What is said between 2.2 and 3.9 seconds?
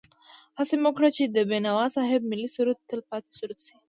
ملي سرود تل پاتې سرود شي.